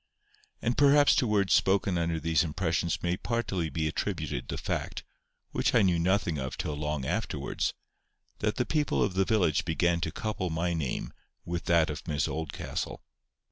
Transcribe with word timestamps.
And 0.63 0.79
perhaps 0.79 1.13
to 1.17 1.27
words 1.27 1.53
spoken 1.53 1.95
under 1.95 2.19
these 2.19 2.43
impressions 2.43 3.03
may 3.03 3.17
partly 3.17 3.69
be 3.69 3.87
attributed 3.87 4.47
the 4.47 4.57
fact, 4.57 5.03
which 5.51 5.75
I 5.75 5.83
knew 5.83 5.99
nothing 5.99 6.39
of 6.39 6.57
till 6.57 6.75
long 6.75 7.05
afterwards, 7.05 7.75
that 8.39 8.55
the 8.55 8.65
people 8.65 9.03
of 9.03 9.13
the 9.13 9.25
village 9.25 9.63
began 9.63 10.01
to 10.01 10.11
couple 10.11 10.49
my 10.49 10.73
name 10.73 11.13
with 11.45 11.65
that 11.65 11.91
of 11.91 12.07
Miss 12.07 12.27
Oldcastle. 12.27 13.03